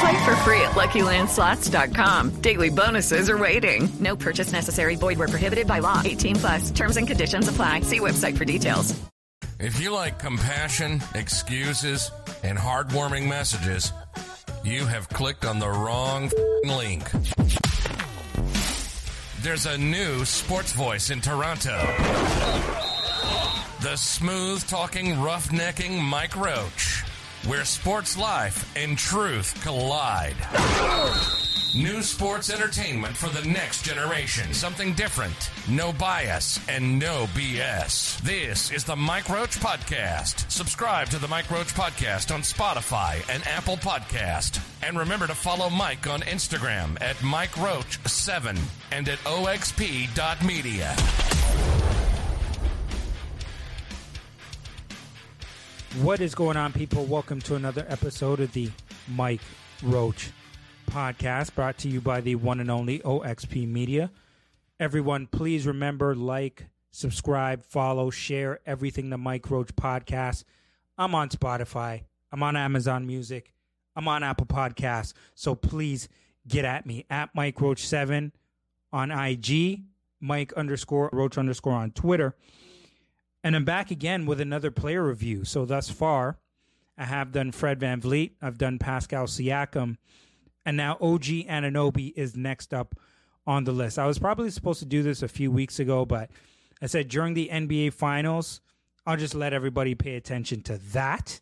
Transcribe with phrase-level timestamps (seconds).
[0.00, 2.40] Play for free at LuckyLandSlots.com.
[2.40, 3.90] Daily bonuses are waiting.
[4.00, 4.96] No purchase necessary.
[4.96, 6.00] Void where prohibited by law.
[6.04, 6.70] 18 plus.
[6.70, 7.80] Terms and conditions apply.
[7.80, 8.98] See website for details.
[9.58, 12.10] If you like compassion, excuses,
[12.42, 13.92] and heartwarming messages,
[14.64, 16.30] you have clicked on the wrong
[16.64, 17.04] link.
[19.42, 21.76] There's a new sports voice in Toronto.
[23.82, 27.02] The smooth talking, roughnecking Mike Roach,
[27.46, 30.36] where sports life and truth collide.
[31.74, 34.52] New sports entertainment for the next generation.
[34.52, 35.50] Something different.
[35.68, 38.20] No bias and no BS.
[38.22, 40.50] This is the Mike Roach Podcast.
[40.50, 44.60] Subscribe to the Mike Roach Podcast on Spotify and Apple Podcast.
[44.82, 48.58] And remember to follow Mike on Instagram at Mike Roach7
[48.90, 51.39] and at oxp.media.
[55.98, 57.04] What is going on, people?
[57.04, 58.70] Welcome to another episode of the
[59.08, 59.40] Mike
[59.82, 60.30] Roach
[60.86, 64.12] podcast brought to you by the one and only OXP Media.
[64.78, 70.44] Everyone, please remember, like, subscribe, follow, share everything the Mike Roach podcast.
[70.96, 73.52] I'm on Spotify, I'm on Amazon Music,
[73.96, 75.12] I'm on Apple Podcasts.
[75.34, 76.08] So please
[76.46, 78.32] get at me at Mike Roach 7
[78.92, 79.80] on IG,
[80.20, 82.36] Mike underscore Roach underscore on Twitter.
[83.42, 85.44] And I'm back again with another player review.
[85.44, 86.38] So thus far,
[86.98, 89.96] I have done Fred VanVleet, I've done Pascal Siakam,
[90.66, 92.94] and now OG Anunoby is next up
[93.46, 93.98] on the list.
[93.98, 96.30] I was probably supposed to do this a few weeks ago, but
[96.82, 98.60] I said during the NBA Finals,
[99.06, 101.40] I'll just let everybody pay attention to that,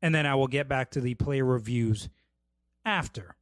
[0.00, 2.08] and then I will get back to the player reviews
[2.82, 3.36] after,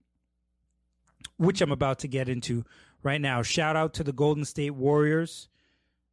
[1.37, 2.65] which I'm about to get into
[3.05, 3.43] right now.
[3.43, 5.49] Shout out to the Golden State Warriors.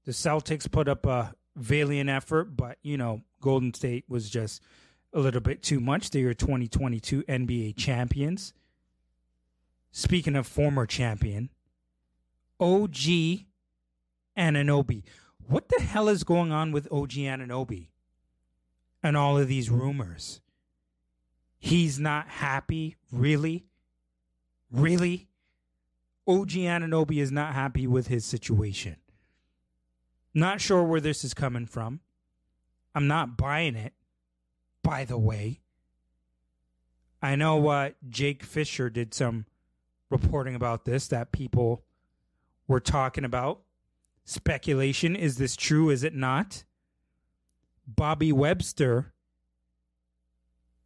[0.06, 4.62] The Celtics put up a valiant effort, but you know, Golden State was just
[5.14, 6.12] a little bit too much.
[6.12, 8.54] They are 2022 NBA champions.
[9.92, 11.50] Speaking of former champion,
[12.60, 13.46] OG
[14.38, 15.04] Anunoby.
[15.48, 17.90] What the hell is going on with OG Anunoby
[19.04, 20.40] and all of these rumors?
[21.60, 23.66] He's not happy, really?
[24.72, 25.28] Really?
[26.28, 28.96] OG Anunoby is not happy with his situation.
[30.34, 32.00] Not sure where this is coming from.
[32.96, 33.94] I'm not buying it,
[34.84, 35.62] by the way.
[37.22, 39.46] I know uh, Jake Fisher did some
[40.10, 41.84] reporting about this that people
[42.68, 43.62] were talking about.
[44.26, 45.90] Speculation is this true?
[45.90, 46.64] Is it not?
[47.88, 49.14] Bobby Webster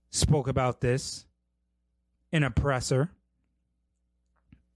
[0.09, 1.25] spoke about this
[2.31, 3.11] in a presser.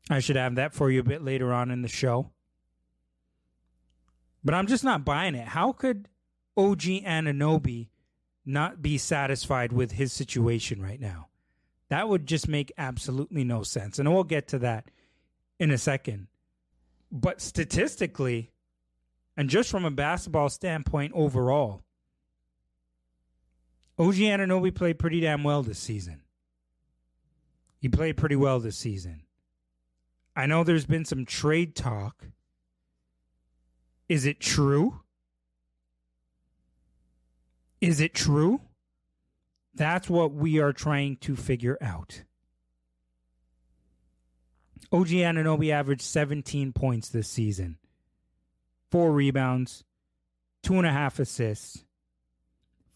[0.09, 2.31] I should have that for you a bit later on in the show.
[4.43, 5.49] But I'm just not buying it.
[5.49, 6.07] How could
[6.55, 7.89] OG Anunoby
[8.45, 11.27] not be satisfied with his situation right now?
[11.89, 13.99] That would just make absolutely no sense.
[13.99, 14.89] And we'll get to that
[15.59, 16.27] in a second.
[17.11, 18.51] But statistically,
[19.35, 21.83] and just from a basketball standpoint overall,
[23.97, 26.21] OG Anunoby played pretty damn well this season.
[27.79, 29.23] He played pretty well this season.
[30.35, 32.25] I know there's been some trade talk.
[34.09, 35.01] Is it true?
[37.79, 38.61] Is it true?
[39.73, 42.23] That's what we are trying to figure out.
[44.91, 47.77] OG Anunoby averaged 17 points this season,
[48.89, 49.83] four rebounds,
[50.63, 51.85] two and a half assists,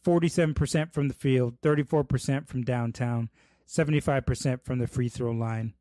[0.04, 3.30] 47% from the field, 34% from downtown,
[3.68, 5.74] 75% from the free throw line,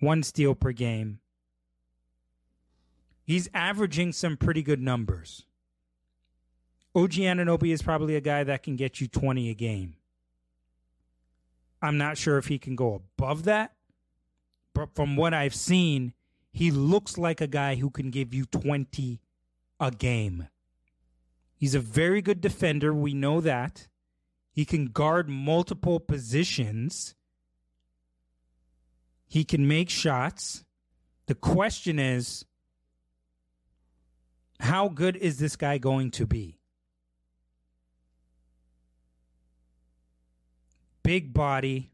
[0.00, 1.20] one steal per game.
[3.24, 5.46] He's averaging some pretty good numbers.
[6.94, 9.94] OG Anunoby is probably a guy that can get you 20 a game.
[11.80, 13.72] I'm not sure if he can go above that,
[14.74, 16.14] but from what I've seen,
[16.52, 19.20] he looks like a guy who can give you 20
[19.80, 20.48] a game.
[21.56, 22.92] He's a very good defender.
[22.92, 23.88] We know that.
[24.52, 27.14] He can guard multiple positions.
[29.26, 30.64] He can make shots.
[31.26, 32.44] The question is
[34.62, 36.60] how good is this guy going to be?
[41.02, 41.90] Big body,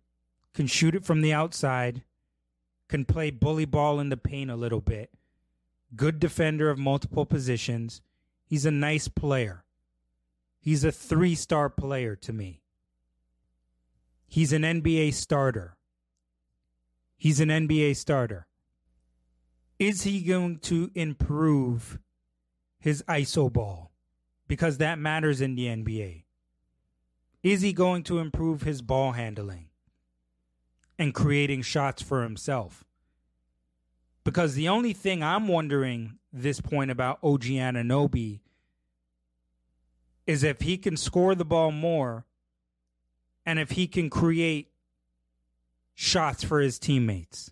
[0.52, 2.02] can shoot it from the outside,
[2.86, 5.10] can play bully ball in the paint a little bit.
[5.96, 8.02] Good defender of multiple positions.
[8.44, 9.64] He's a nice player.
[10.60, 12.60] He's a three star player to me.
[14.26, 15.78] He's an NBA starter.
[17.16, 18.46] He's an NBA starter.
[19.78, 21.98] Is he going to improve
[22.78, 23.92] his ISO ball?
[24.46, 26.24] Because that matters in the NBA.
[27.42, 29.68] Is he going to improve his ball handling
[30.98, 32.84] and creating shots for himself?
[34.24, 38.40] Because the only thing I'm wondering this point about OG Anunoby
[40.26, 42.26] is if he can score the ball more
[43.46, 44.70] and if he can create
[45.94, 47.50] shots for his teammates.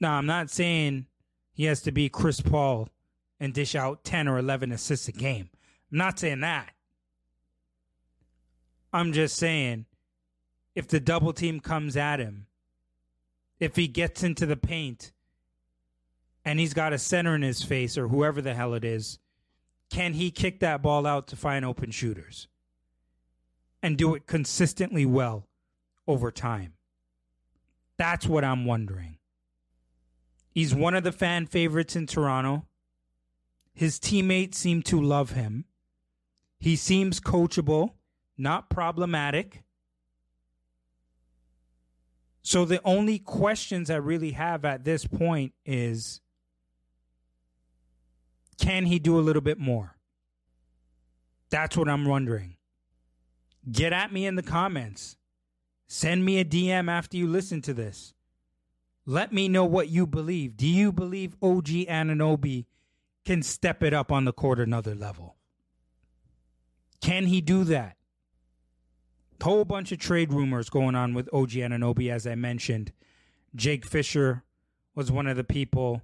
[0.00, 1.06] Now, I'm not saying
[1.52, 2.88] he has to be Chris Paul
[3.38, 5.50] and dish out 10 or 11 assists a game.
[5.92, 6.70] I'm not saying that.
[8.92, 9.86] I'm just saying
[10.74, 12.46] if the double team comes at him
[13.58, 15.12] if he gets into the paint
[16.44, 19.18] and he's got a center in his face or whoever the hell it is,
[19.90, 22.48] can he kick that ball out to find open shooters
[23.82, 25.46] and do it consistently well
[26.06, 26.74] over time?
[27.96, 29.18] That's what I'm wondering.
[30.50, 32.66] He's one of the fan favorites in Toronto.
[33.76, 35.66] His teammates seem to love him.
[36.58, 37.90] He seems coachable,
[38.38, 39.64] not problematic.
[42.42, 46.22] So the only questions I really have at this point is
[48.58, 49.98] can he do a little bit more?
[51.50, 52.56] That's what I'm wondering.
[53.70, 55.18] Get at me in the comments.
[55.86, 58.14] Send me a DM after you listen to this.
[59.04, 60.56] Let me know what you believe.
[60.56, 62.64] Do you believe OG Anunoby
[63.26, 65.36] can step it up on the court another level?
[67.02, 67.96] Can he do that?
[69.42, 72.92] whole bunch of trade rumors going on with OG Anunoby, as I mentioned.
[73.54, 74.42] Jake Fisher
[74.94, 76.02] was one of the people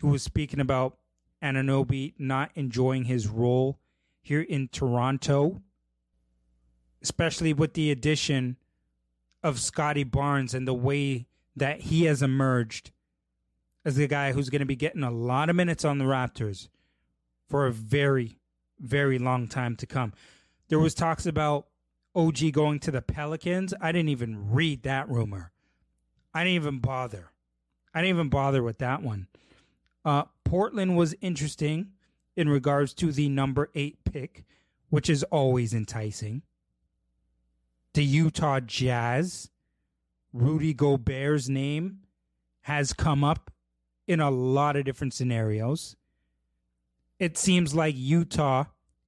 [0.00, 0.98] who was speaking about
[1.42, 3.78] Anunoby not enjoying his role
[4.20, 5.62] here in Toronto,
[7.00, 8.56] especially with the addition
[9.42, 12.90] of Scottie Barnes and the way that he has emerged
[13.84, 16.68] as the guy who's going to be getting a lot of minutes on the Raptors
[17.48, 18.38] for a very,
[18.80, 20.12] very long time to come.
[20.68, 21.66] There was talks about
[22.14, 25.50] OG going to the Pelicans, I didn't even read that rumor.
[26.32, 27.32] I didn't even bother.
[27.92, 29.28] I didn't even bother with that one.
[30.04, 31.92] Uh, Portland was interesting
[32.36, 34.44] in regards to the number eight pick,
[34.90, 36.42] which is always enticing.
[37.94, 39.50] The Utah Jazz,
[40.32, 42.00] Rudy Gobert's name
[42.62, 43.52] has come up
[44.06, 45.96] in a lot of different scenarios.
[47.18, 48.64] It seems like Utah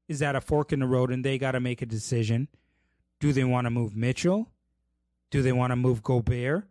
[0.08, 2.48] is at a fork in the road and they got to make a decision.
[3.20, 4.50] Do they want to move Mitchell?
[5.30, 6.68] Do they want to move Gobert?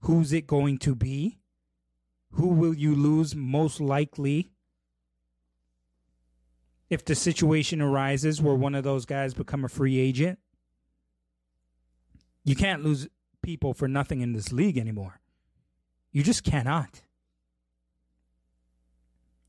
[0.00, 1.38] Who's it going to be?
[2.32, 4.50] Who will you lose most likely
[6.90, 10.38] if the situation arises where one of those guys become a free agent?
[12.44, 13.08] You can't lose
[13.42, 15.20] people for nothing in this league anymore.
[16.12, 17.02] You just cannot.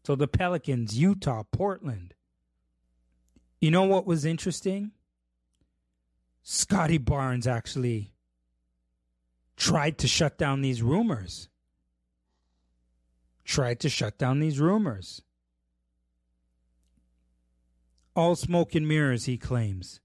[0.08, 2.14] So the Pelicans, Utah, Portland.
[3.60, 4.92] You know what was interesting?
[6.44, 8.14] Scottie Barnes actually
[9.58, 11.50] tried to shut down these rumors.
[13.44, 15.24] Tried to shut down these rumors.
[18.16, 20.00] All smoke and mirrors, he claims.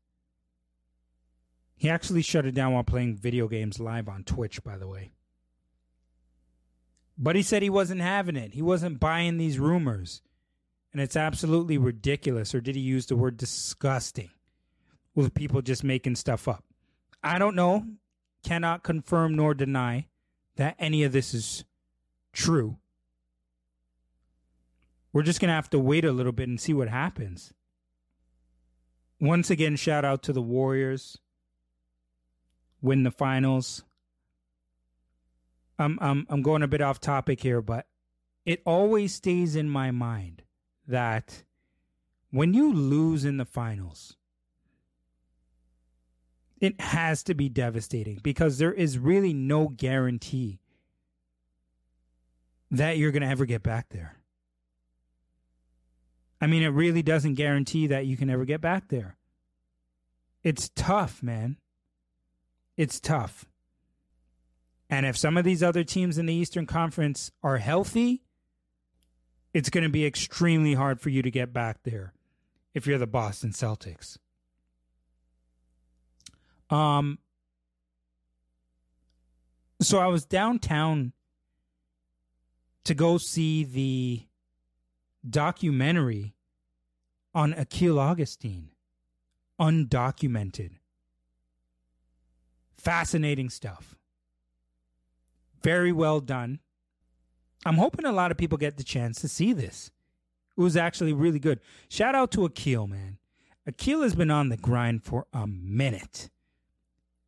[1.77, 5.13] He actually shut it down while playing video games live on Twitch, by the way.
[7.19, 8.55] But he said he wasn't having it.
[8.55, 10.23] He wasn't buying these rumors.
[10.93, 12.55] And it's absolutely ridiculous.
[12.55, 14.31] Or did he use the word disgusting?
[15.15, 16.65] with people just making stuff up.
[17.23, 17.87] I don't know,
[18.43, 20.07] cannot confirm nor deny
[20.57, 21.65] that any of this is
[22.33, 22.79] true.
[25.13, 27.53] We're just going to have to wait a little bit and see what happens.
[29.21, 31.19] Once again, shout out to the Warriors.
[32.81, 33.85] Win the finals.
[35.79, 37.87] I'm I'm I'm going a bit off topic here, but
[38.45, 40.43] it always stays in my mind
[40.87, 41.45] that
[42.31, 44.17] when you lose in the finals,
[46.61, 50.61] it has to be devastating because there is really no guarantee
[52.71, 54.17] that you're going to ever get back there.
[56.41, 59.17] I mean, it really doesn't guarantee that you can ever get back there.
[60.43, 61.59] It's tough, man.
[62.77, 63.45] It's tough.
[64.93, 68.25] And if some of these other teams in the Eastern Conference are healthy,
[69.55, 72.13] it's going to be extremely hard for you to get back there
[72.75, 74.19] if you're the Boston Celtics.
[76.69, 77.19] Um
[79.81, 81.15] so I was downtown
[82.85, 84.27] to go see the
[85.29, 86.35] documentary
[87.35, 88.71] on Akil Augustine,
[89.59, 90.73] undocumented.
[92.77, 93.97] Fascinating stuff.
[95.63, 96.61] Very well done.
[97.65, 99.91] I'm hoping a lot of people get the chance to see this.
[100.57, 101.61] It was actually really good.
[101.89, 103.19] Shout out to Akil, man.
[103.67, 106.31] Akil has been on the grind for a minute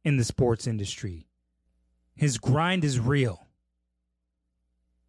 [0.05, 1.29] in the sports industry.
[2.17, 3.47] His grind is real.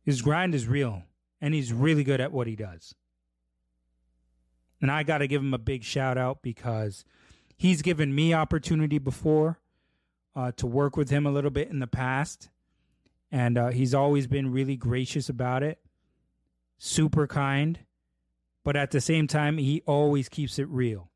[0.04, 1.04] His grind is real,
[1.42, 2.94] and he's really good at what he does.
[4.82, 7.06] And I got to give him a big shout out because
[7.58, 9.60] he's given me opportunity before
[10.36, 12.50] uh, to work with him a little bit in the past.
[13.36, 15.82] And uh, he's always been really gracious about it,
[16.78, 17.80] super kind.
[18.64, 21.12] But at the same time, he always keeps it real.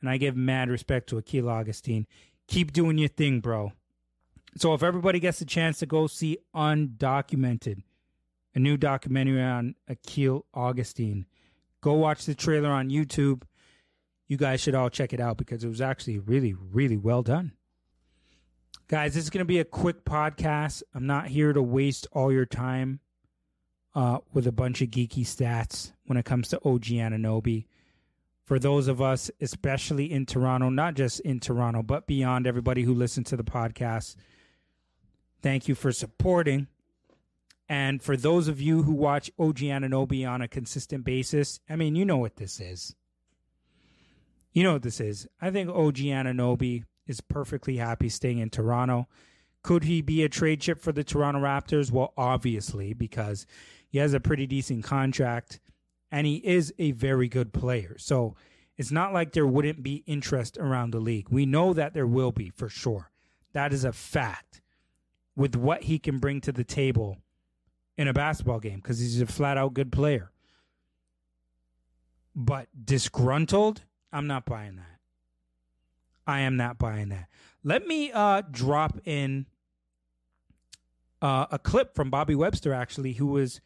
[0.00, 2.06] And I give mad respect to Akil Augustine.
[2.48, 3.72] Keep doing your thing, bro.
[4.56, 7.82] So if everybody gets a chance to go see Undocumented,
[8.54, 11.26] a new documentary on Akil Augustine,
[11.82, 13.42] go watch the trailer on YouTube.
[14.28, 17.52] You guys should all check it out because it was actually really, really well done.
[18.86, 20.82] Guys, this is going to be a quick podcast.
[20.94, 23.00] I'm not here to waste all your time
[23.94, 27.64] uh, with a bunch of geeky stats when it comes to OG Anunoby.
[28.44, 32.92] For those of us, especially in Toronto, not just in Toronto, but beyond everybody who
[32.92, 34.16] listens to the podcast,
[35.40, 36.66] thank you for supporting.
[37.66, 41.96] And for those of you who watch OG Anunoby on a consistent basis, I mean,
[41.96, 42.94] you know what this is.
[44.52, 45.26] You know what this is.
[45.40, 49.08] I think OG Anunoby is perfectly happy staying in Toronto.
[49.62, 51.90] Could he be a trade chip for the Toronto Raptors?
[51.90, 53.46] Well, obviously, because
[53.88, 55.60] he has a pretty decent contract
[56.10, 57.96] and he is a very good player.
[57.98, 58.36] So
[58.76, 61.28] it's not like there wouldn't be interest around the league.
[61.30, 63.10] We know that there will be for sure.
[63.52, 64.60] That is a fact
[65.36, 67.18] with what he can bring to the table
[67.96, 70.30] in a basketball game because he's a flat out good player.
[72.34, 73.82] But disgruntled,
[74.12, 74.93] I'm not buying that.
[76.26, 77.26] I am not buying that.
[77.62, 79.46] Let me uh, drop in
[81.22, 83.60] uh, a clip from Bobby Webster, actually, who was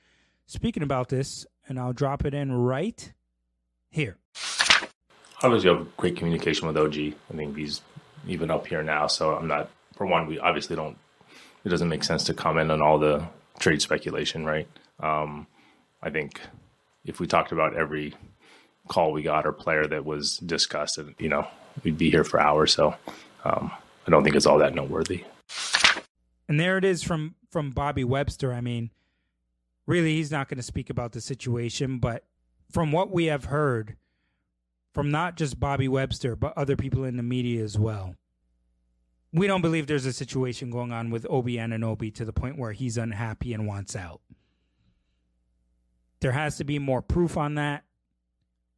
[0.47, 3.13] speaking about this, and I'll drop it in right
[3.91, 4.19] here.
[5.43, 6.95] Obviously, you have great communication with OG.
[7.33, 7.81] I think he's
[8.27, 9.71] even up here now, so I'm not.
[9.95, 10.97] For one, we obviously don't.
[11.65, 13.25] It doesn't make sense to comment on all the
[13.59, 14.69] trade speculation, right?
[15.01, 15.47] Um,
[16.03, 16.41] I think
[17.05, 18.15] if we talked about every
[18.89, 21.47] call we got or player that was discussed, you know,
[21.85, 22.73] we'd be here for hours.
[22.73, 22.95] So
[23.45, 23.71] um,
[24.07, 25.25] I don't think it's all that noteworthy.
[26.49, 28.53] And there it is from from Bobby Webster.
[28.53, 28.91] I mean,
[29.87, 32.25] really, he's not going to speak about the situation, but
[32.71, 33.97] from what we have heard
[34.95, 38.15] from not just Bobby Webster, but other people in the media as well,
[39.33, 42.73] we don't believe there's a situation going on with Obi Anunoby to the point where
[42.73, 44.21] he's unhappy and wants out.
[46.21, 47.85] There has to be more proof on that.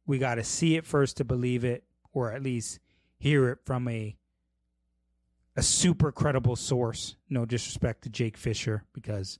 [0.05, 2.79] We got to see it first to believe it, or at least
[3.21, 4.17] hear it from a
[5.55, 7.15] a super credible source.
[7.29, 9.37] No disrespect to Jake Fisher because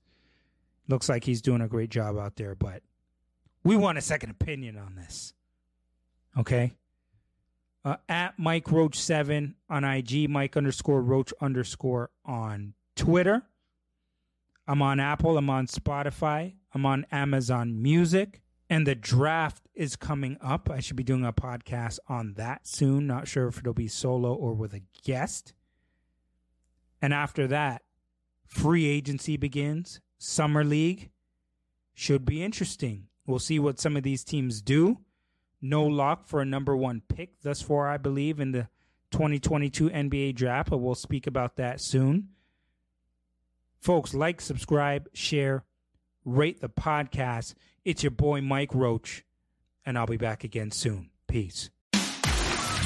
[0.88, 2.84] looks like he's doing a great job out there, but
[3.64, 5.34] we want a second opinion on this.
[6.38, 6.74] Okay?
[7.84, 13.42] Uh, at Mike Roach seven on IG, Mike underscore Roach underscore on Twitter.
[14.68, 15.38] I'm on Apple.
[15.38, 16.54] I'm on Spotify.
[16.76, 18.42] I'm on Amazon Music.
[18.72, 20.70] And the draft is coming up.
[20.70, 23.06] I should be doing a podcast on that soon.
[23.06, 25.54] Not sure if it'll be solo or with a guest.
[27.01, 27.82] And after that,
[28.46, 30.00] free agency begins.
[30.20, 31.10] Summer League
[31.94, 33.08] should be interesting.
[33.28, 35.00] We'll see what some of these teams do.
[35.62, 38.70] No lock for a number one pick thus far, I believe, in the
[39.12, 42.30] 2022 NBA draft, but we'll speak about that soon.
[43.82, 45.66] Folks, like, subscribe, share,
[46.24, 47.54] rate the podcast.
[47.84, 49.26] It's your boy Mike Roach,
[49.86, 51.10] and I'll be back again soon.
[51.28, 51.72] Peace.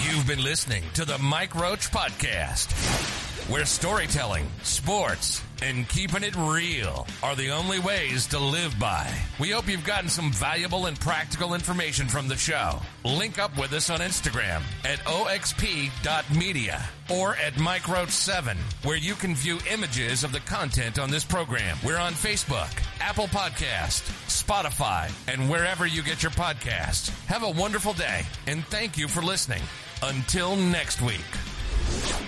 [0.02, 3.14] You've been listening to the Mike Roach Podcast.
[3.48, 9.14] Where storytelling, sports, and keeping it real are the only ways to live by.
[9.40, 12.82] We hope you've gotten some valuable and practical information from the show.
[13.04, 19.60] Link up with us on Instagram at oxp.media or at MikeRoach7, where you can view
[19.72, 21.78] images of the content on this program.
[21.86, 27.10] We're on Facebook, Apple Podcast, Spotify, and wherever you get your podcasts.
[27.28, 29.62] Have a wonderful day, and thank you for listening.
[30.02, 32.25] Until next week.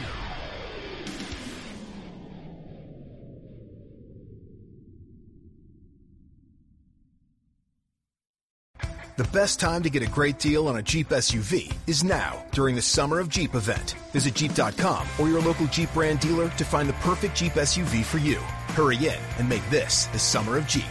[9.17, 12.75] The best time to get a great deal on a Jeep SUV is now during
[12.75, 13.95] the Summer of Jeep event.
[14.13, 18.19] Visit Jeep.com or your local Jeep brand dealer to find the perfect Jeep SUV for
[18.19, 18.35] you.
[18.75, 20.85] Hurry in and make this the Summer of Jeep.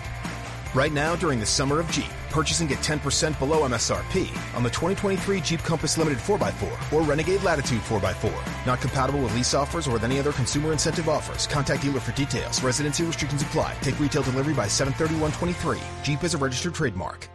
[0.75, 4.71] Right now during the Summer of Jeep, purchase and get 10% below MSRP on the
[4.71, 8.67] 2023 Jeep Compass Limited 4x4 or Renegade Latitude 4x4.
[8.67, 11.47] Not compatible with lease offers or with any other consumer incentive offers.
[11.47, 12.61] Contact dealer for details.
[12.61, 13.77] Residency restrictions apply.
[13.83, 15.81] Take retail delivery by 731.23.
[16.03, 17.29] Jeep is a registered trademark.